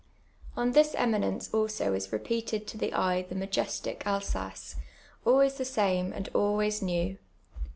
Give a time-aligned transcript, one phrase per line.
[0.57, 4.77] On this eminence also is repeated to the eye the majestic Alsace,
[5.25, 7.19] always tlie same, and always new.